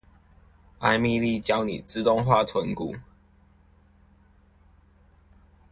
[0.79, 2.95] 艾蜜莉教你自動化存股